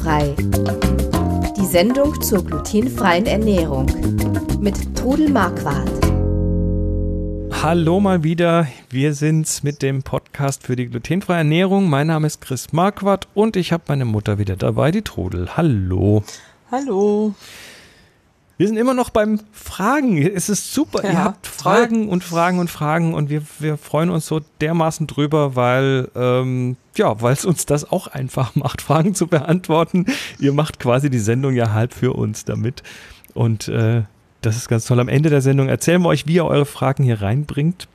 Glutenfrei. 0.00 0.34
Die 1.56 1.66
Sendung 1.66 2.20
zur 2.22 2.44
glutenfreien 2.44 3.26
Ernährung 3.26 3.86
mit 4.60 4.96
Trudel 4.96 5.28
Marquardt. 5.28 5.90
Hallo 7.62 8.00
mal 8.00 8.24
wieder. 8.24 8.66
Wir 8.88 9.12
sind's 9.12 9.62
mit 9.62 9.82
dem 9.82 10.02
Podcast 10.02 10.62
für 10.62 10.76
die 10.76 10.86
glutenfreie 10.86 11.38
Ernährung. 11.38 11.90
Mein 11.90 12.06
Name 12.06 12.26
ist 12.26 12.40
Chris 12.40 12.72
Marquardt 12.72 13.28
und 13.34 13.56
ich 13.56 13.72
habe 13.72 13.84
meine 13.88 14.06
Mutter 14.06 14.38
wieder 14.38 14.56
dabei, 14.56 14.90
die 14.90 15.02
Trudel. 15.02 15.56
Hallo. 15.56 16.22
Hallo. 16.70 17.34
Wir 18.60 18.66
sind 18.66 18.76
immer 18.76 18.92
noch 18.92 19.08
beim 19.08 19.40
Fragen. 19.52 20.18
Es 20.18 20.50
ist 20.50 20.74
super. 20.74 21.02
Ja, 21.02 21.10
Ihr 21.10 21.24
habt 21.24 21.46
Fragen 21.46 22.10
und 22.10 22.22
Fragen 22.22 22.58
und 22.58 22.68
Fragen 22.68 23.14
und 23.14 23.30
wir, 23.30 23.40
wir 23.58 23.78
freuen 23.78 24.10
uns 24.10 24.26
so 24.26 24.42
dermaßen 24.60 25.06
drüber, 25.06 25.56
weil 25.56 26.10
ähm, 26.14 26.76
ja, 26.94 27.22
weil 27.22 27.32
es 27.32 27.46
uns 27.46 27.64
das 27.64 27.90
auch 27.90 28.08
einfach 28.08 28.54
macht, 28.56 28.82
Fragen 28.82 29.14
zu 29.14 29.28
beantworten. 29.28 30.04
Ihr 30.38 30.52
macht 30.52 30.78
quasi 30.78 31.08
die 31.08 31.20
Sendung 31.20 31.54
ja 31.54 31.72
halb 31.72 31.94
für 31.94 32.12
uns 32.12 32.44
damit. 32.44 32.82
Und 33.32 33.68
äh, 33.68 34.02
das 34.42 34.56
ist 34.58 34.68
ganz 34.68 34.84
toll. 34.84 35.00
Am 35.00 35.08
Ende 35.08 35.30
der 35.30 35.40
Sendung 35.40 35.70
erzählen 35.70 36.02
wir 36.02 36.08
euch, 36.08 36.26
wie 36.26 36.34
ihr 36.34 36.44
eure 36.44 36.66
Fragen 36.66 37.02
hier 37.02 37.22
reinbringt. 37.22 37.88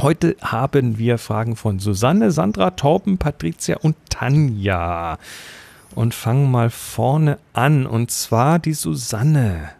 Heute 0.00 0.34
haben 0.42 0.98
wir 0.98 1.18
Fragen 1.18 1.54
von 1.54 1.78
Susanne, 1.78 2.32
Sandra, 2.32 2.72
Torben, 2.72 3.18
Patricia 3.18 3.76
und 3.76 3.94
Tanja. 4.10 5.18
Und 5.94 6.14
fangen 6.14 6.50
mal 6.50 6.70
vorne 6.70 7.38
an. 7.52 7.86
Und 7.86 8.10
zwar 8.10 8.58
die 8.58 8.74
Susanne 8.74 9.70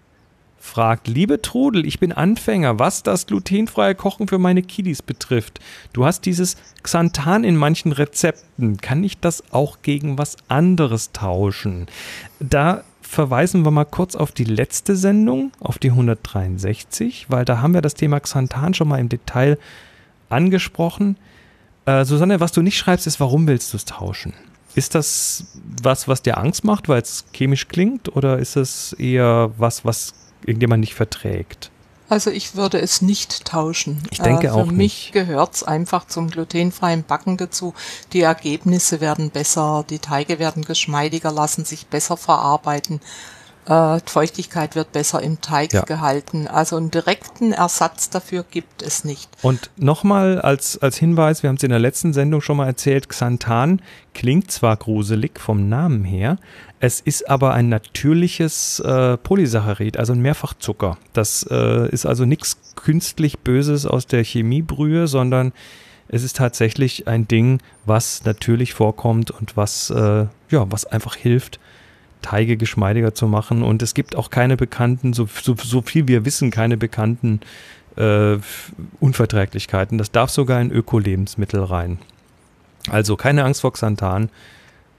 fragt, 0.64 1.08
liebe 1.08 1.42
Trudel, 1.42 1.86
ich 1.86 2.00
bin 2.00 2.10
Anfänger, 2.10 2.78
was 2.78 3.02
das 3.02 3.26
glutenfreie 3.26 3.94
Kochen 3.94 4.28
für 4.28 4.38
meine 4.38 4.62
Kiddies 4.62 5.02
betrifft. 5.02 5.60
Du 5.92 6.06
hast 6.06 6.22
dieses 6.24 6.56
Xanthan 6.82 7.44
in 7.44 7.54
manchen 7.54 7.92
Rezepten. 7.92 8.78
Kann 8.78 9.04
ich 9.04 9.20
das 9.20 9.52
auch 9.52 9.82
gegen 9.82 10.16
was 10.16 10.36
anderes 10.48 11.12
tauschen? 11.12 11.86
Da 12.40 12.82
verweisen 13.02 13.64
wir 13.64 13.70
mal 13.70 13.84
kurz 13.84 14.16
auf 14.16 14.32
die 14.32 14.44
letzte 14.44 14.96
Sendung, 14.96 15.52
auf 15.60 15.78
die 15.78 15.90
163, 15.90 17.26
weil 17.28 17.44
da 17.44 17.60
haben 17.60 17.74
wir 17.74 17.82
das 17.82 17.94
Thema 17.94 18.18
Xanthan 18.18 18.72
schon 18.72 18.88
mal 18.88 18.98
im 18.98 19.10
Detail 19.10 19.58
angesprochen. 20.30 21.18
Äh, 21.84 22.06
Susanne, 22.06 22.40
was 22.40 22.52
du 22.52 22.62
nicht 22.62 22.78
schreibst, 22.78 23.06
ist, 23.06 23.20
warum 23.20 23.46
willst 23.46 23.74
du 23.74 23.76
es 23.76 23.84
tauschen? 23.84 24.32
Ist 24.74 24.94
das 24.94 25.58
was, 25.82 26.08
was 26.08 26.22
dir 26.22 26.38
Angst 26.38 26.64
macht, 26.64 26.88
weil 26.88 27.02
es 27.02 27.26
chemisch 27.32 27.68
klingt, 27.68 28.16
oder 28.16 28.38
ist 28.38 28.56
es 28.56 28.94
eher 28.94 29.52
was, 29.58 29.84
was 29.84 30.14
irgendjemand 30.46 30.80
nicht 30.80 30.94
verträgt? 30.94 31.70
Also 32.08 32.30
ich 32.30 32.54
würde 32.54 32.80
es 32.80 33.00
nicht 33.00 33.46
tauschen. 33.46 34.02
Ich 34.10 34.18
denke 34.18 34.46
äh, 34.46 34.50
für 34.50 34.54
auch 34.54 34.66
Für 34.66 34.72
mich 34.72 35.10
gehört 35.12 35.54
es 35.54 35.62
einfach 35.62 36.06
zum 36.06 36.30
glutenfreien 36.30 37.02
Backen 37.02 37.36
dazu. 37.36 37.74
Die 38.12 38.20
Ergebnisse 38.20 39.00
werden 39.00 39.30
besser, 39.30 39.84
die 39.88 39.98
Teige 39.98 40.38
werden 40.38 40.64
geschmeidiger, 40.64 41.32
lassen 41.32 41.64
sich 41.64 41.86
besser 41.86 42.16
verarbeiten. 42.16 43.00
Äh, 43.66 44.00
Feuchtigkeit 44.06 44.76
wird 44.76 44.92
besser 44.92 45.22
im 45.22 45.40
Teig 45.40 45.72
ja. 45.72 45.82
gehalten. 45.82 46.46
Also 46.46 46.76
einen 46.76 46.90
direkten 46.90 47.52
Ersatz 47.52 48.10
dafür 48.10 48.44
gibt 48.48 48.82
es 48.82 49.04
nicht. 49.04 49.30
Und 49.42 49.70
nochmal 49.76 50.40
als, 50.40 50.78
als 50.78 50.96
Hinweis, 50.96 51.42
wir 51.42 51.48
haben 51.48 51.56
es 51.56 51.62
in 51.62 51.70
der 51.70 51.78
letzten 51.78 52.12
Sendung 52.12 52.40
schon 52.40 52.58
mal 52.58 52.66
erzählt, 52.66 53.08
Xanthan 53.08 53.80
klingt 54.12 54.50
zwar 54.50 54.76
gruselig 54.76 55.40
vom 55.40 55.68
Namen 55.68 56.04
her, 56.04 56.38
es 56.80 57.00
ist 57.00 57.30
aber 57.30 57.54
ein 57.54 57.70
natürliches 57.70 58.80
äh, 58.80 59.16
Polysaccharid, 59.16 59.96
also 59.96 60.12
ein 60.12 60.20
Mehrfachzucker. 60.20 60.98
Das 61.14 61.46
äh, 61.50 61.88
ist 61.88 62.04
also 62.04 62.26
nichts 62.26 62.58
künstlich 62.76 63.38
Böses 63.38 63.86
aus 63.86 64.06
der 64.06 64.22
Chemiebrühe, 64.22 65.06
sondern 65.06 65.52
es 66.08 66.22
ist 66.22 66.36
tatsächlich 66.36 67.08
ein 67.08 67.26
Ding, 67.26 67.60
was 67.86 68.24
natürlich 68.24 68.74
vorkommt 68.74 69.30
und 69.30 69.56
was, 69.56 69.88
äh, 69.88 70.26
ja, 70.50 70.70
was 70.70 70.84
einfach 70.84 71.16
hilft, 71.16 71.58
Teige 72.24 72.56
geschmeidiger 72.56 73.14
zu 73.14 73.28
machen. 73.28 73.62
Und 73.62 73.82
es 73.82 73.92
gibt 73.92 74.16
auch 74.16 74.30
keine 74.30 74.56
bekannten, 74.56 75.12
so, 75.12 75.28
so, 75.42 75.54
so 75.62 75.82
viel 75.82 76.08
wir 76.08 76.24
wissen, 76.24 76.50
keine 76.50 76.78
bekannten 76.78 77.40
äh, 77.96 78.38
Unverträglichkeiten. 78.98 79.98
Das 79.98 80.10
darf 80.10 80.30
sogar 80.30 80.60
in 80.60 80.70
Öko-Lebensmittel 80.70 81.62
rein. 81.62 81.98
Also 82.88 83.16
keine 83.16 83.44
Angst 83.44 83.60
vor 83.60 83.74
Xanthan. 83.74 84.30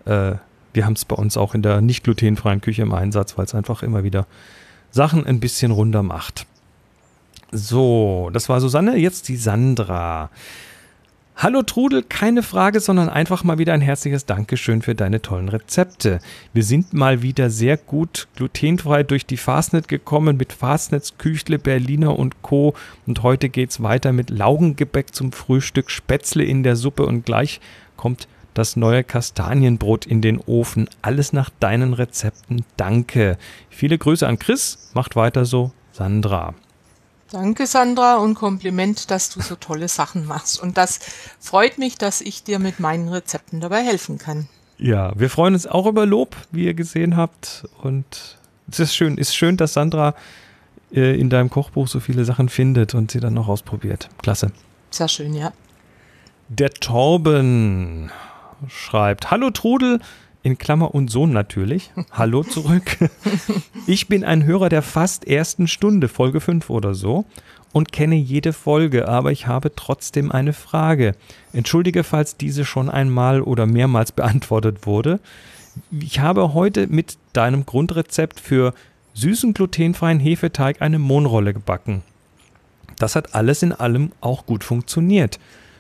Äh, 0.06 0.34
wir 0.74 0.86
haben 0.86 0.94
es 0.94 1.06
bei 1.06 1.16
uns 1.16 1.36
auch 1.36 1.56
in 1.56 1.64
der 1.64 1.82
nicht 1.82 2.04
glutenfreien 2.04 2.62
Küche 2.62 2.84
im 2.84 2.94
Einsatz, 2.94 3.38
weil 3.38 3.46
es 3.46 3.56
einfach 3.56 3.82
immer 3.82 4.04
wieder 4.04 4.28
Sachen 4.92 5.26
ein 5.26 5.40
bisschen 5.40 5.72
runder 5.72 6.04
macht. 6.04 6.46
So, 7.52 8.30
das 8.34 8.50
war 8.50 8.62
Susanne, 8.62 8.98
jetzt 8.98 9.30
die 9.30 9.38
Sandra. 9.38 10.30
Hallo 11.38 11.64
Trudel, 11.64 12.02
keine 12.02 12.44
Frage, 12.44 12.80
sondern 12.80 13.10
einfach 13.10 13.44
mal 13.44 13.58
wieder 13.58 13.74
ein 13.74 13.82
herzliches 13.82 14.26
Dankeschön 14.26 14.82
für 14.82 14.96
deine 14.96 15.22
tollen 15.22 15.50
Rezepte. 15.50 16.22
Wir 16.54 16.64
sind 16.64 16.94
mal 16.94 17.24
wieder 17.24 17.50
sehr 17.50 17.76
gut 17.76 18.30
glutenfrei 18.38 19.04
durch 19.04 19.26
die 19.26 19.36
Fastnet 19.36 19.90
gekommen 19.90 20.38
mit 20.38 20.54
Fastnets, 20.54 21.18
Küchle, 21.18 21.60
Berliner 21.60 22.18
und 22.18 22.42
Co. 22.42 22.74
Und 23.06 23.22
heute 23.22 23.50
geht's 23.50 23.84
weiter 23.84 24.14
mit 24.14 24.30
Laugengebäck 24.30 25.14
zum 25.14 25.34
Frühstück, 25.34 25.92
Spätzle 25.92 26.46
in 26.46 26.64
der 26.64 26.78
Suppe 26.78 27.06
und 27.06 27.26
gleich 27.26 27.60
kommt 27.98 28.30
das 28.54 28.78
neue 28.78 29.04
Kastanienbrot 29.04 30.06
in 30.06 30.22
den 30.22 30.40
Ofen. 30.40 30.90
Alles 31.02 31.34
nach 31.34 31.50
deinen 31.60 31.94
Rezepten. 31.94 32.64
Danke. 32.78 33.38
Viele 33.70 33.98
Grüße 33.98 34.26
an 34.26 34.40
Chris. 34.40 34.90
Macht 34.94 35.18
weiter 35.18 35.44
so. 35.44 35.74
Sandra. 35.92 36.54
Danke, 37.32 37.66
Sandra, 37.66 38.18
und 38.18 38.36
Kompliment, 38.36 39.10
dass 39.10 39.30
du 39.30 39.42
so 39.42 39.56
tolle 39.56 39.88
Sachen 39.88 40.26
machst. 40.26 40.62
Und 40.62 40.78
das 40.78 41.00
freut 41.40 41.78
mich, 41.78 41.98
dass 41.98 42.22
ich 42.22 42.44
dir 42.44 42.60
mit 42.60 42.80
meinen 42.80 43.08
Rezepten 43.08 43.60
dabei 43.60 43.84
helfen 43.84 44.18
kann. 44.18 44.48
Ja, 44.78 45.18
wir 45.18 45.30
freuen 45.30 45.54
uns 45.54 45.66
auch 45.66 45.88
über 45.88 46.06
Lob, 46.06 46.36
wie 46.52 46.66
ihr 46.66 46.74
gesehen 46.74 47.18
habt. 47.18 47.66
Und 47.82 48.38
es 48.70 48.80
ist 48.80 48.96
schön, 48.96 49.18
ist 49.18 49.36
schön, 49.36 49.58
dass 49.58 49.74
Sandra 49.74 50.14
äh, 50.94 51.20
in 51.20 51.30
deinem 51.30 51.50
Kochbuch 51.50 51.88
so 51.88 52.00
viele 52.00 52.26
Sachen 52.26 52.50
findet 52.50 52.94
und 52.94 53.12
sie 53.12 53.20
dann 53.20 53.34
noch 53.34 53.48
ausprobiert. 53.48 54.10
Klasse. 54.22 54.52
Sehr 54.92 55.08
schön, 55.08 55.34
ja. 55.34 55.52
Der 56.50 56.70
Torben 56.70 58.12
schreibt: 58.68 59.32
Hallo 59.32 59.50
Trudel, 59.50 60.00
in 60.46 60.60
Klammer 60.60 60.94
und 60.94 61.10
Sohn 61.10 61.34
natürlich. 61.34 61.92
Hallo 62.12 62.44
zurück. 62.44 62.98
Ich 63.88 64.08
bin 64.08 64.24
ein 64.24 64.46
Hörer 64.46 64.70
der 64.70 64.82
fast 64.82 65.28
ersten 65.28 65.68
Stunde, 65.68 66.08
Folge 66.08 66.42
5 66.42 66.72
oder 66.72 66.96
so, 66.96 67.26
und 67.72 67.92
kenne 67.92 68.16
jede 68.16 68.52
Folge, 68.52 69.08
aber 69.08 69.32
ich 69.32 69.46
habe 69.46 69.76
trotzdem 69.76 70.32
eine 70.32 70.54
Frage. 70.54 71.16
Entschuldige, 71.54 72.04
falls 72.04 72.36
diese 72.36 72.66
schon 72.66 72.90
einmal 72.90 73.42
oder 73.42 73.68
mehrmals 73.68 74.12
beantwortet 74.12 74.88
wurde. 74.88 75.20
Ich 75.92 76.20
habe 76.20 76.56
heute 76.56 76.88
mit 76.88 77.18
deinem 77.34 77.68
Grundrezept 77.68 78.40
für 78.40 78.74
süßen 79.14 79.54
glutenfreien 79.54 80.20
Hefeteig 80.20 80.82
eine 80.82 80.98
Mohnrolle 80.98 81.54
gebacken. 81.54 82.02
Das 82.98 83.16
hat 83.16 83.36
alles 83.36 83.62
in 83.62 83.72
allem 83.72 84.14
auch 84.20 84.48
gut 84.48 84.64
funktioniert. 84.64 85.40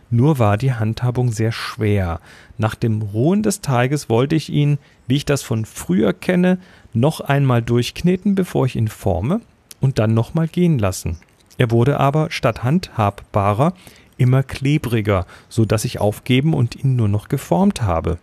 Nur 0.10 0.40
war 0.40 0.58
die 0.58 0.74
Handhabung 0.74 1.32
sehr 1.32 1.52
schwer. 1.52 2.20
Nach 2.58 2.76
dem 2.76 3.02
Ruhen 3.02 3.44
des 3.44 3.62
Teiges 3.62 4.10
wollte 4.10 4.36
ich 4.36 4.50
ihn, 4.50 4.78
wie 5.08 5.16
ich 5.16 5.26
das 5.26 5.42
von 5.42 5.66
früher 5.66 6.14
kenne, 6.14 6.60
noch 6.94 7.22
einmal 7.22 7.62
durchkneten, 7.62 8.36
bevor 8.36 8.66
ich 8.66 8.76
ihn 8.76 8.88
forme 8.88 9.42
und 9.82 10.00
dann 10.00 10.14
nochmal 10.14 10.48
gehen 10.48 10.80
lassen. 10.80 11.18
Er 11.58 11.72
wurde 11.72 12.00
aber 12.00 12.32
statt 12.32 12.64
handhabbarer 12.64 13.74
immer 14.18 14.44
klebriger, 14.44 15.26
so 15.50 15.66
dass 15.66 15.86
ich 15.86 16.00
aufgeben 16.00 16.54
und 16.54 16.76
ihn 16.76 16.96
nur 16.96 17.08
noch 17.08 17.28
geformt 17.28 17.82
habe. 17.82 18.18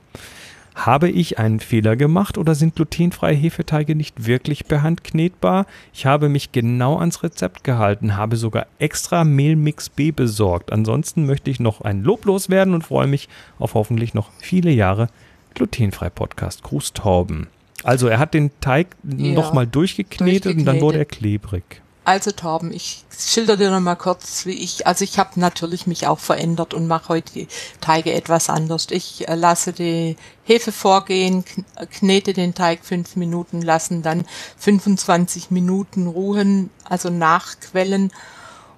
Habe 0.75 1.10
ich 1.10 1.38
einen 1.38 1.60
Fehler 1.60 1.97
gemacht 1.97 2.38
oder 2.38 2.55
sind 2.55 2.77
glutenfreie 2.77 3.34
Hefeteige 3.34 3.94
nicht 3.94 4.27
wirklich 4.27 4.66
per 4.66 4.83
Hand 4.83 5.05
knetbar? 5.05 5.66
Ich 5.93 6.06
habe 6.06 6.28
mich 6.28 6.53
genau 6.53 6.99
ans 6.99 7.22
Rezept 7.22 7.62
gehalten, 7.62 8.16
habe 8.16 8.37
sogar 8.37 8.66
extra 8.78 9.25
Mehlmix 9.25 9.91
B 9.91 10.12
besorgt. 10.12 10.72
Ansonsten 10.72 11.27
möchte 11.27 11.50
ich 11.50 11.60
noch 11.60 11.83
ein 11.83 12.03
Lob 12.03 12.25
loswerden 12.25 12.72
und 12.75 12.84
freue 12.84 13.06
mich 13.06 13.28
auf 13.59 13.74
hoffentlich 13.74 14.15
noch 14.15 14.30
viele 14.41 14.71
Jahre 14.71 15.09
glutenfrei 15.54 16.09
Podcast. 16.09 16.63
Gruß 16.63 16.95
Torben. 16.95 17.48
Also 17.84 18.09
er 18.09 18.19
hat 18.19 18.33
den 18.33 18.51
Teig 18.60 18.97
ja, 19.03 19.33
nochmal 19.34 19.66
durchgeknetet, 19.66 20.47
durchgeknetet 20.47 20.59
und 20.59 20.65
dann 20.65 20.80
wurde 20.80 20.98
er 20.98 21.04
klebrig. 21.04 21.83
Also 22.04 22.33
Torben, 22.33 22.72
ich 22.72 23.04
schilder 23.16 23.57
dir 23.57 23.71
noch 23.71 23.78
mal 23.78 23.95
kurz, 23.95 24.45
wie 24.45 24.54
ich, 24.54 24.89
also 24.89 25.04
ich 25.04 25.21
habe 25.21 25.39
natürlich 25.39 25.87
mich 25.87 26.09
auch 26.09 26.19
verändert 26.19 26.75
und 26.75 26.89
mache 26.89 27.10
heute 27.10 27.33
die 27.33 27.49
Teige 27.81 28.13
etwas 28.13 28.51
anders. 28.51 28.89
Ich 28.91 29.28
äh, 29.28 29.37
lasse 29.37 29.72
die 29.72 30.16
Hefe 30.43 30.72
vorgehen, 30.72 31.45
knete 31.91 32.33
den 32.33 32.54
Teig 32.54 32.84
fünf 32.84 33.15
Minuten, 33.15 33.63
lassen 33.63 34.03
dann 34.03 34.27
25 34.59 35.53
Minuten 35.53 36.09
ruhen, 36.09 36.71
also 36.89 37.09
nachquellen 37.09 38.10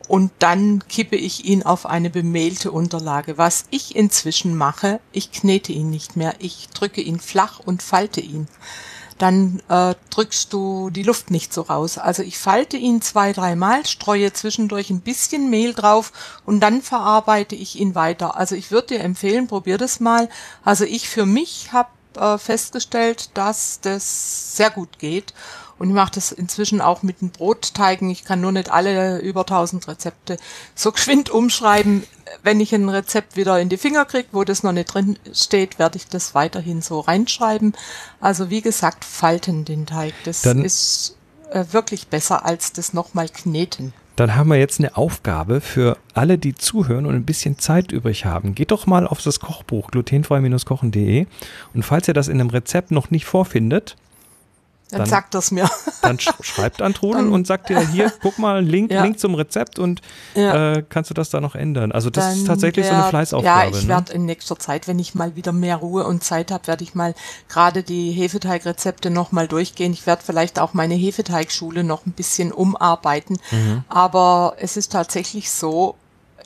und 0.06 0.30
dann 0.38 0.86
kippe 0.88 1.16
ich 1.16 1.46
ihn 1.46 1.62
auf 1.62 1.86
eine 1.86 2.10
bemehlte 2.10 2.72
Unterlage. 2.72 3.38
Was 3.38 3.64
ich 3.70 3.96
inzwischen 3.96 4.54
mache, 4.54 5.00
ich 5.12 5.32
knete 5.32 5.72
ihn 5.72 5.88
nicht 5.88 6.16
mehr, 6.16 6.34
ich 6.40 6.68
drücke 6.74 7.00
ihn 7.00 7.20
flach 7.20 7.58
und 7.58 7.82
falte 7.82 8.20
ihn 8.20 8.48
dann 9.18 9.62
äh, 9.68 9.94
drückst 10.10 10.52
du 10.52 10.90
die 10.90 11.02
Luft 11.02 11.30
nicht 11.30 11.52
so 11.52 11.62
raus. 11.62 11.98
Also 11.98 12.22
ich 12.22 12.38
falte 12.38 12.76
ihn 12.76 13.00
zwei, 13.02 13.32
dreimal, 13.32 13.86
streue 13.86 14.32
zwischendurch 14.32 14.90
ein 14.90 15.00
bisschen 15.00 15.50
Mehl 15.50 15.74
drauf 15.74 16.12
und 16.44 16.60
dann 16.60 16.82
verarbeite 16.82 17.54
ich 17.54 17.78
ihn 17.78 17.94
weiter. 17.94 18.36
Also 18.36 18.54
ich 18.54 18.70
würde 18.70 18.88
dir 18.88 19.00
empfehlen, 19.00 19.46
probier 19.46 19.78
das 19.78 20.00
mal. 20.00 20.28
Also 20.64 20.84
ich 20.84 21.08
für 21.08 21.26
mich 21.26 21.72
habe 21.72 21.88
äh, 22.16 22.38
festgestellt, 22.38 23.30
dass 23.34 23.80
das 23.80 24.56
sehr 24.56 24.70
gut 24.70 24.98
geht. 24.98 25.34
Und 25.78 25.88
ich 25.88 25.94
mache 25.94 26.12
das 26.14 26.32
inzwischen 26.32 26.80
auch 26.80 27.02
mit 27.02 27.20
den 27.20 27.30
Brotteigen. 27.30 28.10
Ich 28.10 28.24
kann 28.24 28.40
nur 28.40 28.52
nicht 28.52 28.70
alle 28.70 29.18
über 29.18 29.40
1000 29.40 29.88
Rezepte 29.88 30.36
so 30.74 30.92
geschwind 30.92 31.30
umschreiben. 31.30 32.04
Wenn 32.42 32.60
ich 32.60 32.74
ein 32.74 32.88
Rezept 32.88 33.36
wieder 33.36 33.60
in 33.60 33.68
die 33.68 33.76
Finger 33.76 34.04
kriege, 34.04 34.28
wo 34.32 34.44
das 34.44 34.62
noch 34.62 34.72
nicht 34.72 34.92
drin 34.92 35.18
steht, 35.32 35.78
werde 35.78 35.96
ich 35.96 36.08
das 36.08 36.34
weiterhin 36.34 36.80
so 36.80 37.00
reinschreiben. 37.00 37.74
Also 38.20 38.50
wie 38.50 38.62
gesagt, 38.62 39.04
falten 39.04 39.64
den 39.64 39.86
Teig. 39.86 40.14
Das 40.24 40.42
Dann 40.42 40.64
ist 40.64 41.16
äh, 41.50 41.64
wirklich 41.72 42.08
besser 42.08 42.44
als 42.44 42.72
das 42.72 42.92
nochmal 42.92 43.28
kneten. 43.28 43.92
Dann 44.16 44.36
haben 44.36 44.48
wir 44.48 44.56
jetzt 44.56 44.78
eine 44.78 44.96
Aufgabe 44.96 45.60
für 45.60 45.96
alle, 46.12 46.38
die 46.38 46.54
zuhören 46.54 47.06
und 47.06 47.16
ein 47.16 47.24
bisschen 47.24 47.58
Zeit 47.58 47.90
übrig 47.90 48.24
haben. 48.24 48.54
Geht 48.54 48.70
doch 48.70 48.86
mal 48.86 49.08
auf 49.08 49.20
das 49.20 49.40
Kochbuch 49.40 49.90
glutenfrei-kochen.de 49.90 51.26
und 51.74 51.82
falls 51.82 52.06
ihr 52.06 52.14
das 52.14 52.28
in 52.28 52.40
einem 52.40 52.50
Rezept 52.50 52.92
noch 52.92 53.10
nicht 53.10 53.24
vorfindet, 53.24 53.96
Dann, 54.90 55.00
Dann- 55.00 55.08
sagt 55.08 55.34
das 55.34 55.50
mir. 55.50 55.68
dann 56.02 56.20
sch 56.20 56.28
schreibt 56.42 56.82
an 56.82 56.92
Trudel 56.94 57.28
und 57.28 57.46
sagt 57.46 57.68
dir 57.70 57.80
hier, 57.88 58.12
guck 58.22 58.38
mal, 58.38 58.62
Link, 58.62 58.92
Ja. 58.92 59.02
Link 59.02 59.18
zum 59.18 59.34
Rezept 59.34 59.78
und 59.78 60.02
Ja. 60.34 60.74
äh, 60.74 60.84
kannst 60.88 61.10
du 61.10 61.14
das 61.14 61.30
da 61.30 61.40
noch 61.40 61.54
ändern. 61.54 61.90
Also 61.90 62.10
das 62.10 62.32
ist 62.34 62.40
Dann 62.40 62.46
tatsächlich 62.46 62.86
so 62.86 62.92
eine 62.92 63.04
Fleißaufgabe. 63.04 63.70
Ja, 63.70 63.76
ich 63.76 63.82
ne? 63.84 63.88
werde 63.88 64.12
in 64.12 64.26
nächster 64.26 64.58
Zeit, 64.58 64.86
wenn 64.86 64.98
ich 64.98 65.14
mal 65.14 65.34
wieder 65.36 65.52
mehr 65.52 65.76
Ruhe 65.76 66.04
und 66.04 66.22
Zeit 66.22 66.50
habe, 66.50 66.66
werde 66.66 66.84
ich 66.84 66.94
mal 66.94 67.14
gerade 67.48 67.82
die 67.82 68.12
Hefeteigrezepte 68.12 69.10
noch 69.10 69.32
mal 69.32 69.48
durchgehen. 69.48 69.92
Ich 69.92 70.06
werde 70.06 70.22
vielleicht 70.24 70.58
auch 70.60 70.74
meine 70.74 70.94
Hefeteigschule 70.94 71.82
noch 71.82 72.04
ein 72.06 72.12
bisschen 72.12 72.52
umarbeiten. 72.52 73.38
Mhm. 73.50 73.84
Aber 73.88 74.54
es 74.58 74.76
ist 74.76 74.92
tatsächlich 74.92 75.50
so, 75.50 75.96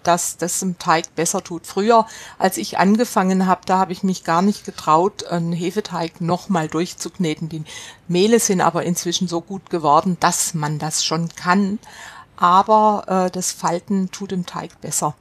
dass 0.08 0.38
das 0.38 0.62
im 0.62 0.78
Teig 0.78 1.14
besser 1.14 1.44
tut. 1.44 1.66
Früher, 1.66 2.06
als 2.38 2.56
ich 2.56 2.78
angefangen 2.78 3.46
habe, 3.46 3.60
da 3.66 3.76
habe 3.78 3.92
ich 3.92 4.02
mich 4.02 4.24
gar 4.24 4.40
nicht 4.40 4.64
getraut, 4.64 5.26
einen 5.26 5.52
Hefeteig 5.52 6.22
nochmal 6.22 6.66
durchzukneten. 6.66 7.50
Die 7.50 7.62
Mehle 8.08 8.40
sind 8.40 8.62
aber 8.62 8.84
inzwischen 8.84 9.28
so 9.28 9.42
gut 9.42 9.68
geworden, 9.68 10.16
dass 10.18 10.54
man 10.54 10.78
das 10.78 11.04
schon 11.04 11.28
kann. 11.36 11.78
Aber 12.38 13.04
äh, 13.26 13.30
das 13.30 13.52
Falten 13.52 14.10
tut 14.10 14.30
dem 14.30 14.46
Teig 14.46 14.80
besser. 14.80 15.14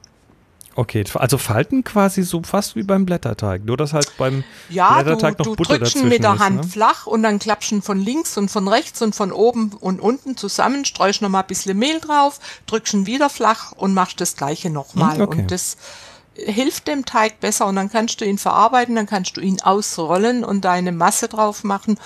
Okay, 0.78 1.02
also 1.14 1.38
Falten 1.38 1.82
quasi 1.82 2.22
so 2.22 2.40
fast 2.44 2.76
wie 2.76 2.84
beim 2.84 3.04
Blätterteig, 3.04 3.64
nur 3.64 3.76
dass 3.76 3.94
halt 3.94 4.16
beim 4.16 4.44
Ja, 4.68 4.98
du, 4.98 5.06
Blätterteig 5.06 5.38
noch 5.40 5.46
du 5.46 5.56
Butter 5.56 5.76
drückst 5.76 5.96
ihn 5.96 6.02
dazwischen 6.02 6.08
mit 6.08 6.22
der 6.22 6.34
ist, 6.34 6.38
Hand 6.38 6.56
ne? 6.58 6.62
flach 6.62 7.08
und 7.08 7.24
dann 7.24 7.40
klappschen 7.40 7.82
von 7.82 7.98
links 7.98 8.38
und 8.38 8.48
von 8.48 8.68
rechts 8.68 9.02
und 9.02 9.16
von 9.16 9.32
oben 9.32 9.72
und 9.80 9.98
unten 9.98 10.36
zusammen, 10.36 10.84
streust 10.84 11.20
noch 11.20 11.30
mal 11.30 11.40
ein 11.40 11.48
bisschen 11.48 11.76
Mehl 11.76 11.98
drauf, 11.98 12.38
drückst 12.66 12.94
ihn 12.94 13.06
wieder 13.06 13.28
flach 13.28 13.72
und 13.72 13.92
machst 13.92 14.20
das 14.20 14.36
gleiche 14.36 14.70
nochmal. 14.70 15.16
Hm, 15.16 15.22
okay. 15.22 15.40
Und 15.40 15.50
das 15.50 15.78
hilft 16.36 16.86
dem 16.86 17.04
Teig 17.04 17.40
besser 17.40 17.66
und 17.66 17.74
dann 17.74 17.90
kannst 17.90 18.20
du 18.20 18.24
ihn 18.24 18.38
verarbeiten, 18.38 18.94
dann 18.94 19.06
kannst 19.06 19.36
du 19.36 19.40
ihn 19.40 19.60
ausrollen 19.60 20.44
und 20.44 20.64
deine 20.64 20.92
Masse 20.92 21.26
drauf 21.26 21.64
machen 21.64 21.98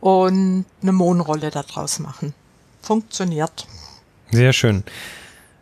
und 0.00 0.64
eine 0.80 0.92
Mohnrolle 0.92 1.50
daraus 1.50 1.98
machen. 1.98 2.32
Funktioniert. 2.80 3.66
Sehr 4.30 4.54
schön. 4.54 4.82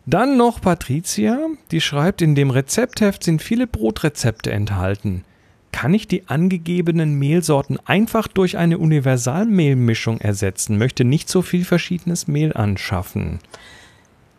Dann 0.07 0.37
noch 0.37 0.61
Patricia, 0.61 1.39
die 1.71 1.81
schreibt, 1.81 2.23
in 2.23 2.35
dem 2.35 2.51
Rezeptheft 2.51 3.23
sind 3.25 3.41
viele 3.43 3.67
Brotrezepte 3.67 4.51
enthalten. 4.51 5.25
Kann 5.71 5.95
ich 5.95 6.07
die 6.09 6.29
angegebenen 6.29 7.15
Mehlsorten 7.15 7.79
einfach 7.87 8.27
durch 8.29 8.59
eine 8.59 8.79
Universalmehlmischung 8.79 10.21
ersetzen? 10.21 10.77
Möchte 10.77 11.05
nicht 11.05 11.29
so 11.29 11.41
viel 11.41 11.65
verschiedenes 11.65 12.27
Mehl 12.27 12.53
anschaffen. 12.53 13.39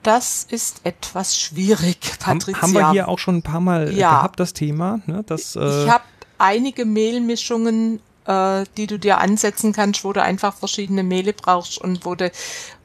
Das 0.04 0.46
ist 0.50 0.82
etwas 0.84 1.40
schwierig, 1.40 1.98
Haben, 2.24 2.40
Patricia. 2.40 2.62
haben 2.62 2.74
wir 2.74 2.92
hier 2.92 3.08
auch 3.08 3.20
schon 3.20 3.38
ein 3.38 3.42
paar 3.42 3.62
Mal 3.62 3.92
Ja. 3.94 4.12
gehabt, 4.18 4.40
das 4.40 4.52
Thema. 4.54 5.00
Ne? 5.06 5.24
Das, 5.26 5.56
äh, 5.56 5.86
Ich 5.86 5.90
habe 5.90 6.04
einige 6.38 6.86
Mehlmischungen, 6.86 8.00
äh, 8.26 8.64
die 8.78 8.88
du 8.88 8.98
dir 8.98 9.20
ansetzen 9.20 9.74
kannst, 9.74 10.04
wo 10.04 10.14
du 10.14 10.22
einfach 10.22 10.56
verschiedene 10.56 11.04
Mehle 11.04 11.34
brauchst 11.34 11.78
und 11.78 12.06
wo 12.06 12.16
du, 12.16 12.32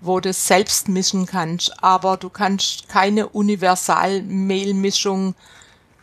wo 0.01 0.21
du 0.21 0.33
selbst 0.33 0.89
mischen 0.89 1.27
kannst. 1.27 1.83
Aber 1.83 2.17
du 2.17 2.29
kannst 2.29 2.89
keine 2.89 3.29
Universalmehlmischung. 3.29 5.35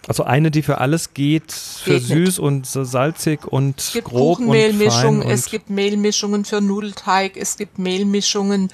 also 0.08 0.24
eine, 0.24 0.52
die 0.52 0.62
für 0.62 0.80
alles 0.80 1.14
geht, 1.14 1.52
für 1.52 2.00
Geht 2.00 2.04
süß 2.04 2.40
und 2.40 2.66
so 2.66 2.84
salzig 2.84 3.46
und 3.46 3.80
Es 3.80 3.94
gibt 3.94 4.10
grob 4.10 4.40
und 4.40 4.48
Kuchenmehlmischungen, 4.48 5.22
fein 5.24 5.32
es 5.32 5.46
und 5.46 5.52
gibt 5.52 5.70
Mehlmischungen 5.70 6.46
für 6.46 6.62
Nudelteig, 6.62 7.38
es 7.38 7.58
gibt 7.58 7.80
Mehlmischungen 7.80 8.70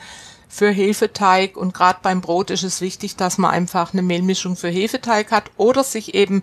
für 0.52 0.70
Hefeteig 0.70 1.56
und 1.56 1.74
gerade 1.74 2.00
beim 2.02 2.20
Brot 2.20 2.52
ist 2.52 2.64
es 2.64 2.82
wichtig, 2.82 3.16
dass 3.16 3.38
man 3.38 3.52
einfach 3.52 3.94
eine 3.94 4.02
Mehlmischung 4.02 4.58
für 4.58 4.68
Hefeteig 4.68 5.32
hat 5.32 5.50
oder 5.56 5.86
sich 5.86 6.14
eben 6.14 6.42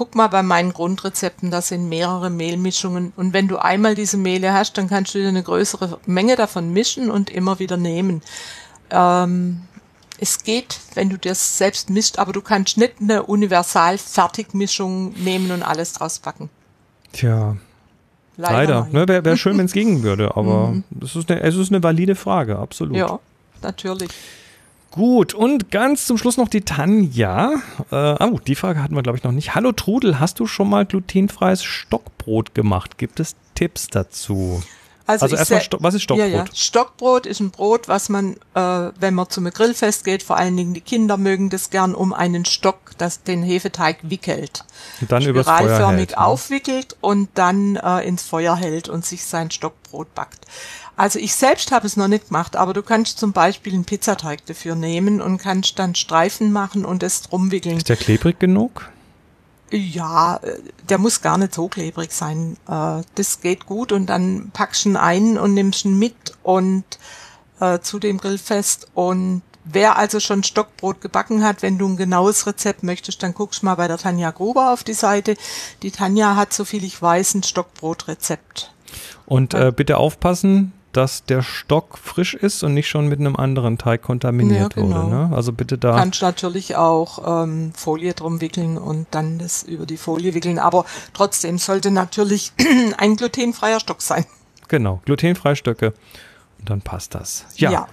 Guck 0.00 0.14
mal 0.14 0.28
bei 0.28 0.42
meinen 0.42 0.72
Grundrezepten, 0.72 1.50
da 1.50 1.60
sind 1.60 1.90
mehrere 1.90 2.30
Mehlmischungen. 2.30 3.12
Und 3.16 3.34
wenn 3.34 3.48
du 3.48 3.58
einmal 3.58 3.94
diese 3.94 4.16
Mehle 4.16 4.54
hast, 4.54 4.78
dann 4.78 4.88
kannst 4.88 5.14
du 5.14 5.18
dir 5.18 5.28
eine 5.28 5.42
größere 5.42 5.98
Menge 6.06 6.36
davon 6.36 6.72
mischen 6.72 7.10
und 7.10 7.28
immer 7.28 7.58
wieder 7.58 7.76
nehmen. 7.76 8.22
Ähm, 8.88 9.60
es 10.18 10.42
geht, 10.42 10.80
wenn 10.94 11.10
du 11.10 11.18
das 11.18 11.58
selbst 11.58 11.90
mischt, 11.90 12.18
aber 12.18 12.32
du 12.32 12.40
kannst 12.40 12.78
nicht 12.78 12.94
eine 12.98 13.24
Universal-Fertigmischung 13.24 15.12
nehmen 15.22 15.50
und 15.50 15.62
alles 15.62 15.92
draus 15.92 16.18
backen. 16.18 16.48
Tja, 17.12 17.58
leider. 18.38 18.88
Ne, 18.92 19.06
Wäre 19.06 19.22
wär 19.22 19.36
schön, 19.36 19.58
wenn 19.58 19.66
es 19.66 19.74
gingen 19.74 20.02
würde, 20.02 20.34
aber 20.34 20.76
das 20.88 21.14
ist 21.14 21.30
eine, 21.30 21.42
es 21.42 21.56
ist 21.56 21.72
eine 21.72 21.82
valide 21.82 22.14
Frage, 22.14 22.58
absolut. 22.58 22.96
Ja, 22.96 23.18
natürlich. 23.60 24.08
Gut, 24.90 25.34
und 25.34 25.70
ganz 25.70 26.06
zum 26.06 26.18
Schluss 26.18 26.36
noch 26.36 26.48
die 26.48 26.62
Tanja. 26.62 27.52
Äh, 27.92 28.24
oh, 28.24 28.40
die 28.44 28.56
Frage 28.56 28.82
hatten 28.82 28.96
wir, 28.96 29.02
glaube 29.02 29.18
ich, 29.18 29.24
noch 29.24 29.30
nicht. 29.30 29.54
Hallo 29.54 29.70
Trudel, 29.70 30.18
hast 30.18 30.40
du 30.40 30.46
schon 30.46 30.68
mal 30.68 30.84
glutenfreies 30.84 31.62
Stockbrot 31.62 32.56
gemacht? 32.56 32.98
Gibt 32.98 33.20
es 33.20 33.36
Tipps 33.54 33.86
dazu? 33.86 34.60
Also 35.10 35.34
ich 35.34 35.38
erstmal, 35.38 35.62
Sto 35.62 35.78
was 35.80 35.94
ist 35.94 36.02
Stockbrot? 36.02 36.30
Ja, 36.30 36.36
ja. 36.38 36.44
Stockbrot 36.52 37.26
ist 37.26 37.40
ein 37.40 37.50
Brot, 37.50 37.88
was 37.88 38.08
man, 38.08 38.36
äh, 38.54 38.90
wenn 38.98 39.14
man 39.14 39.28
zum 39.28 39.44
Grillfest 39.44 40.04
geht, 40.04 40.22
vor 40.22 40.36
allen 40.36 40.56
Dingen 40.56 40.74
die 40.74 40.80
Kinder 40.80 41.16
mögen 41.16 41.50
das 41.50 41.70
gern 41.70 41.94
um 41.94 42.12
einen 42.12 42.44
Stock, 42.44 42.78
das 42.98 43.22
den 43.22 43.42
Hefeteig 43.42 43.98
wickelt. 44.02 44.64
Und 45.00 45.10
dann 45.12 45.22
übers 45.22 45.46
Feuer 45.46 45.56
Spiralförmig 45.58 45.98
hält, 45.98 46.10
ne? 46.10 46.18
aufwickelt 46.18 46.96
und 47.00 47.28
dann 47.34 47.76
äh, 47.76 48.06
ins 48.06 48.22
Feuer 48.22 48.56
hält 48.56 48.88
und 48.88 49.04
sich 49.04 49.24
sein 49.24 49.50
Stockbrot 49.50 50.14
backt. 50.14 50.46
Also 50.96 51.18
ich 51.18 51.34
selbst 51.34 51.72
habe 51.72 51.86
es 51.86 51.96
noch 51.96 52.08
nicht 52.08 52.28
gemacht, 52.28 52.56
aber 52.56 52.74
du 52.74 52.82
kannst 52.82 53.18
zum 53.18 53.32
Beispiel 53.32 53.72
einen 53.72 53.86
Pizzateig 53.86 54.44
dafür 54.44 54.74
nehmen 54.74 55.22
und 55.22 55.38
kannst 55.38 55.78
dann 55.78 55.94
Streifen 55.94 56.52
machen 56.52 56.84
und 56.84 57.02
es 57.02 57.22
drum 57.22 57.50
wickeln. 57.50 57.78
Ist 57.78 57.88
der 57.88 57.96
klebrig 57.96 58.38
genug? 58.38 58.90
Ja, 59.70 60.36
äh, 60.36 60.58
der 60.88 60.98
muss 60.98 61.22
gar 61.22 61.38
nicht 61.38 61.54
so 61.54 61.68
klebrig 61.68 62.12
sein. 62.12 62.56
Äh, 62.68 63.02
Das 63.14 63.40
geht 63.40 63.66
gut 63.66 63.92
und 63.92 64.06
dann 64.06 64.50
packst 64.52 64.84
du 64.84 64.90
ihn 64.90 64.96
ein 64.96 65.38
und 65.38 65.54
nimmst 65.54 65.84
ihn 65.84 65.98
mit 65.98 66.14
und 66.42 66.84
äh, 67.60 67.80
zu 67.80 67.98
dem 67.98 68.18
Grillfest 68.18 68.88
und 68.94 69.42
Wer 69.72 69.96
also 69.96 70.20
schon 70.20 70.42
Stockbrot 70.42 71.00
gebacken 71.00 71.44
hat, 71.44 71.62
wenn 71.62 71.78
du 71.78 71.86
ein 71.86 71.96
genaues 71.96 72.46
Rezept 72.46 72.82
möchtest, 72.82 73.22
dann 73.22 73.34
guckst 73.34 73.62
mal 73.62 73.74
bei 73.74 73.88
der 73.88 73.98
Tanja 73.98 74.30
Gruber 74.30 74.72
auf 74.72 74.84
die 74.84 74.94
Seite. 74.94 75.36
Die 75.82 75.90
Tanja 75.90 76.34
hat, 76.34 76.52
so 76.52 76.64
viel 76.64 76.82
ich 76.82 77.00
weiß, 77.00 77.34
ein 77.34 77.42
Stockbrotrezept. 77.42 78.72
Und 79.26 79.54
äh, 79.54 79.70
bitte 79.74 79.98
aufpassen, 79.98 80.72
dass 80.92 81.24
der 81.24 81.42
Stock 81.42 81.98
frisch 81.98 82.34
ist 82.34 82.62
und 82.64 82.74
nicht 82.74 82.88
schon 82.88 83.08
mit 83.08 83.20
einem 83.20 83.36
anderen 83.36 83.78
Teig 83.78 84.02
kontaminiert 84.02 84.74
Ja, 84.74 84.82
genau. 84.82 85.04
wurde. 85.04 85.10
Ne? 85.10 85.30
Also 85.36 85.52
bitte 85.52 85.78
da. 85.78 85.96
Kannst 85.96 86.22
natürlich 86.22 86.76
auch 86.76 87.44
ähm, 87.44 87.72
Folie 87.74 88.12
drum 88.14 88.40
wickeln 88.40 88.76
und 88.76 89.06
dann 89.12 89.38
das 89.38 89.62
über 89.62 89.86
die 89.86 89.96
Folie 89.96 90.34
wickeln. 90.34 90.58
Aber 90.58 90.84
trotzdem 91.12 91.58
sollte 91.58 91.90
natürlich 91.90 92.52
ein 92.98 93.16
glutenfreier 93.16 93.80
Stock 93.80 94.02
sein. 94.02 94.24
Genau, 94.68 95.00
glutenfreie 95.04 95.56
Stöcke. 95.56 95.94
Und 96.58 96.70
dann 96.70 96.80
passt 96.80 97.14
das. 97.14 97.46
Ja. 97.56 97.70
Ja. 97.70 97.88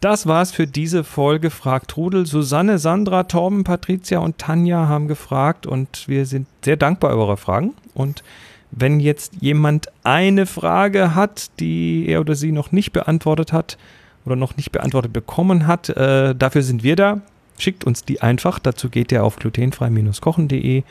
Das 0.00 0.26
war's 0.26 0.52
für 0.52 0.66
diese 0.66 1.04
Folge 1.04 1.50
Fragt 1.50 1.90
Trudel. 1.90 2.26
Susanne, 2.26 2.78
Sandra, 2.78 3.24
Torben, 3.24 3.64
Patricia 3.64 4.18
und 4.18 4.38
Tanja 4.38 4.88
haben 4.88 5.08
gefragt 5.08 5.66
und 5.66 6.06
wir 6.06 6.26
sind 6.26 6.46
sehr 6.64 6.76
dankbar 6.76 7.12
über 7.12 7.22
eure 7.22 7.36
Fragen. 7.36 7.74
Und 7.94 8.22
wenn 8.70 9.00
jetzt 9.00 9.34
jemand 9.40 9.88
eine 10.02 10.46
Frage 10.46 11.14
hat, 11.14 11.50
die 11.60 12.06
er 12.08 12.20
oder 12.20 12.34
sie 12.34 12.52
noch 12.52 12.72
nicht 12.72 12.92
beantwortet 12.92 13.52
hat 13.52 13.78
oder 14.24 14.36
noch 14.36 14.56
nicht 14.56 14.72
beantwortet 14.72 15.12
bekommen 15.12 15.66
hat, 15.66 15.88
äh, 15.90 16.34
dafür 16.34 16.62
sind 16.62 16.82
wir 16.82 16.96
da. 16.96 17.20
Schickt 17.58 17.84
uns 17.84 18.04
die 18.04 18.20
einfach. 18.20 18.58
Dazu 18.58 18.90
geht 18.90 19.12
ihr 19.12 19.24
auf 19.24 19.36
glutenfrei-kochen.de, 19.36 20.82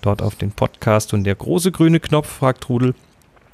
dort 0.00 0.22
auf 0.22 0.36
den 0.36 0.52
Podcast 0.52 1.12
und 1.12 1.24
der 1.24 1.34
große 1.34 1.72
grüne 1.72 1.98
Knopf 1.98 2.28
Fragt 2.28 2.62
Trudel 2.62 2.94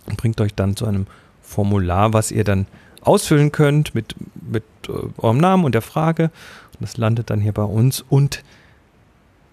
und 0.07 0.17
bringt 0.17 0.41
euch 0.41 0.55
dann 0.55 0.77
zu 0.77 0.87
einem 0.87 1.07
Formular, 1.43 2.12
was 2.12 2.31
ihr 2.31 2.45
dann 2.45 2.67
ausfüllen 3.00 3.50
könnt 3.50 3.95
mit, 3.95 4.15
mit 4.41 4.65
äh, 4.89 4.93
eurem 5.19 5.39
Namen 5.39 5.65
und 5.65 5.75
der 5.75 5.83
Frage. 5.83 6.25
Und 6.25 6.83
das 6.83 6.97
landet 6.97 7.31
dann 7.31 7.41
hier 7.41 7.53
bei 7.53 7.62
uns 7.62 8.05
und 8.09 8.43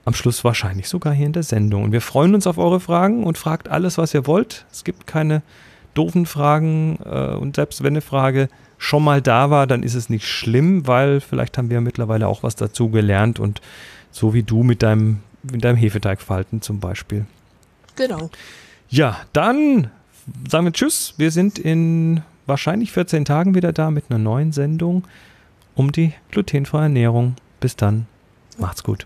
am 0.08 0.14
Schluss 0.14 0.46
wahrscheinlich 0.46 0.88
sogar 0.88 1.14
hier 1.14 1.26
in 1.26 1.34
der 1.34 1.44
Sendung. 1.44 1.84
Und 1.84 1.92
wir 1.92 2.00
freuen 2.00 2.34
uns 2.34 2.48
auf 2.48 2.58
eure 2.58 2.80
Fragen 2.80 3.26
und 3.26 3.38
fragt 3.38 3.68
alles, 3.68 3.98
was 3.98 4.14
ihr 4.14 4.26
wollt. 4.26 4.66
Es 4.72 4.86
gibt 4.86 5.06
keine 5.06 5.42
doofen 5.96 6.26
Fragen 6.26 6.98
äh, 7.04 7.36
und 7.36 7.58
selbst 7.58 7.84
wenn 7.84 7.92
eine 7.92 8.00
Frage 8.00 8.48
schon 8.78 9.04
mal 9.04 9.22
da 9.22 9.50
war, 9.50 9.68
dann 9.68 9.84
ist 9.84 9.96
es 9.96 10.10
nicht 10.10 10.26
schlimm, 10.26 10.88
weil 10.88 11.20
vielleicht 11.20 11.58
haben 11.58 11.70
wir 11.70 11.82
mittlerweile 11.82 12.30
auch 12.30 12.42
was 12.42 12.56
dazu 12.56 12.90
gelernt 12.90 13.38
und 13.38 13.60
so 14.10 14.34
wie 14.34 14.44
du 14.44 14.64
mit 14.64 14.82
deinem, 14.82 15.20
mit 15.44 15.66
deinem 15.66 15.76
Hefeteigfalten 15.76 16.62
zum 16.62 16.80
Beispiel. 16.80 17.26
Genau. 17.98 18.30
Ja, 18.88 19.18
dann 19.34 19.92
sagen 20.48 20.68
wir 20.68 20.72
Tschüss. 20.72 21.16
Wir 21.18 21.32
sind 21.32 21.60
in 21.60 22.22
wahrscheinlich 22.46 22.94
14 22.94 23.26
Tagen 23.26 23.56
wieder 23.56 23.74
da 23.74 23.92
mit 23.92 24.06
einer 24.10 24.20
neuen 24.20 24.54
Sendung 24.54 25.04
um 25.76 25.92
die 25.92 26.14
glutenfreie 26.32 26.84
Ernährung. 26.84 27.36
Bis 27.60 27.76
dann. 27.76 28.06
Macht's 28.58 28.84
gut. 28.84 29.06